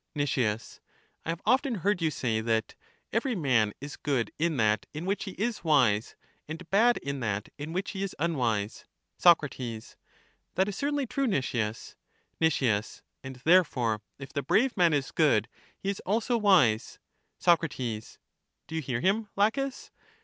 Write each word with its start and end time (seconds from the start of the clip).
Nic. 0.15 0.35
I 0.35 0.57
have 1.27 1.43
often 1.45 1.75
heard 1.75 2.01
you 2.01 2.09
say 2.09 2.41
that" 2.41 2.73
Every 3.13 3.35
manj 3.35 3.73
is 3.79 3.97
good 3.97 4.31
in 4.39 4.57
that 4.57 4.87
in 4.95 5.05
which 5.05 5.25
he 5.25 5.33
is 5.33 5.63
wise, 5.63 6.15
and 6.47 6.67
bad 6.71 6.97
in 6.97 7.19
that! 7.19 7.49
in 7.59 7.71
which 7.71 7.91
he 7.91 8.01
is 8.01 8.15
unwise." 8.17 8.85
Soc. 9.19 9.41
That 9.51 9.55
is 10.67 10.75
certainly 10.75 11.05
true, 11.05 11.27
Nicias. 11.27 11.95
Nic. 12.39 12.63
And 12.63 13.35
therefore 13.43 14.01
if 14.17 14.33
the 14.33 14.41
brave 14.41 14.75
man 14.75 14.91
is 14.91 15.11
good, 15.11 15.47
he 15.77 15.89
is 15.91 15.99
also 16.03 16.35
wise. 16.35 16.97
Soc. 17.37 17.61
Do 17.69 18.07
you 18.69 18.81
hear 18.81 19.01
him. 19.01 19.27
Laches? 19.35 19.91